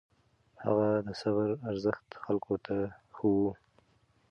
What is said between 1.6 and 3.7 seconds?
ارزښت خلکو ته ښووه.